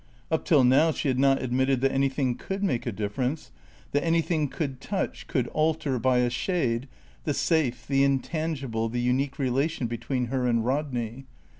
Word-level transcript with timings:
Up 0.31 0.45
till 0.45 0.63
now 0.63 0.91
she 0.91 1.09
had 1.09 1.19
not 1.19 1.43
admitted 1.43 1.79
that 1.81 1.91
anything 1.91 2.33
could 2.33 2.63
make 2.63 2.87
a 2.87 2.91
difference, 2.91 3.51
that 3.91 4.03
anything 4.03 4.47
could 4.47 4.81
touch, 4.81 5.27
could 5.27 5.47
alter 5.49 5.99
by 5.99 6.17
a 6.17 6.29
shade 6.31 6.87
the 7.23 7.35
safe, 7.35 7.85
the 7.85 8.03
intangible, 8.03 8.89
the 8.89 8.99
unique 8.99 9.37
relation 9.37 9.85
between 9.85 10.25
her 10.33 10.47
and 10.47 10.65
Rodney. 10.65 11.25